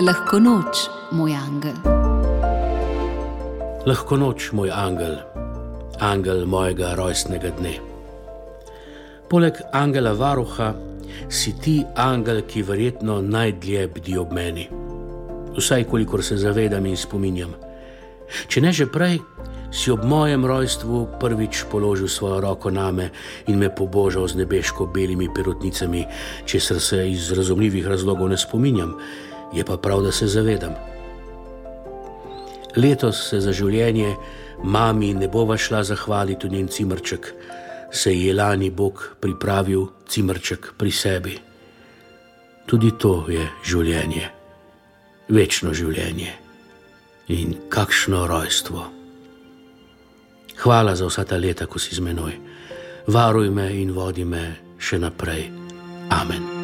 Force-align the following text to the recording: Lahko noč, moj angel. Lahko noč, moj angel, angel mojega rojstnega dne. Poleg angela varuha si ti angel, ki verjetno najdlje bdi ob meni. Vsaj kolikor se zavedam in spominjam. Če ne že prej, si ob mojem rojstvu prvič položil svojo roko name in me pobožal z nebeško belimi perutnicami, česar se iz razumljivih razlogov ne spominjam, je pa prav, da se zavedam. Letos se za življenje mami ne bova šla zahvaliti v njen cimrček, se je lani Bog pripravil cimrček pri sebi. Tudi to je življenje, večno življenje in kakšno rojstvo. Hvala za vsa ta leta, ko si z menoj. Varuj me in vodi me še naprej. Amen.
Lahko 0.00 0.38
noč, 0.40 0.86
moj 1.12 1.34
angel. 1.36 1.74
Lahko 3.84 4.16
noč, 4.16 4.46
moj 4.56 4.70
angel, 4.72 5.18
angel 6.00 6.46
mojega 6.48 6.94
rojstnega 6.96 7.50
dne. 7.58 7.74
Poleg 9.28 9.60
angela 9.76 10.14
varuha 10.16 10.70
si 11.28 11.52
ti 11.60 11.76
angel, 12.00 12.40
ki 12.48 12.64
verjetno 12.64 13.18
najdlje 13.20 13.84
bdi 13.92 14.16
ob 14.16 14.32
meni. 14.32 14.70
Vsaj 15.58 15.84
kolikor 15.84 16.24
se 16.24 16.40
zavedam 16.40 16.88
in 16.88 16.96
spominjam. 16.96 17.52
Če 18.48 18.64
ne 18.64 18.72
že 18.72 18.88
prej, 18.88 19.20
si 19.68 19.92
ob 19.92 20.06
mojem 20.08 20.48
rojstvu 20.48 21.20
prvič 21.20 21.66
položil 21.68 22.08
svojo 22.08 22.40
roko 22.40 22.72
name 22.72 23.10
in 23.52 23.60
me 23.60 23.68
pobožal 23.68 24.24
z 24.32 24.40
nebeško 24.40 24.88
belimi 24.88 25.28
perutnicami, 25.28 26.06
česar 26.48 26.80
se 26.80 27.04
iz 27.10 27.32
razumljivih 27.36 27.84
razlogov 27.86 28.32
ne 28.32 28.38
spominjam, 28.40 28.96
je 29.52 29.64
pa 29.64 29.76
prav, 29.76 30.02
da 30.02 30.12
se 30.12 30.26
zavedam. 30.26 30.74
Letos 32.76 33.28
se 33.30 33.40
za 33.40 33.52
življenje 33.52 34.14
mami 34.64 35.14
ne 35.14 35.28
bova 35.28 35.56
šla 35.58 35.82
zahvaliti 35.84 36.46
v 36.46 36.52
njen 36.52 36.68
cimrček, 36.68 37.32
se 37.90 38.14
je 38.14 38.34
lani 38.34 38.70
Bog 38.70 39.16
pripravil 39.20 39.86
cimrček 40.08 40.72
pri 40.78 40.90
sebi. 40.90 41.38
Tudi 42.66 42.92
to 42.98 43.24
je 43.28 43.48
življenje, 43.66 44.30
večno 45.28 45.74
življenje 45.74 46.30
in 47.34 47.56
kakšno 47.68 48.26
rojstvo. 48.30 48.86
Hvala 50.60 50.94
za 50.94 51.08
vsa 51.08 51.24
ta 51.24 51.40
leta, 51.40 51.66
ko 51.66 51.78
si 51.78 51.94
z 51.96 52.04
menoj. 52.04 52.36
Varuj 53.10 53.50
me 53.50 53.70
in 53.80 53.94
vodi 53.96 54.28
me 54.28 54.44
še 54.78 55.00
naprej. 55.00 55.48
Amen. 56.10 56.59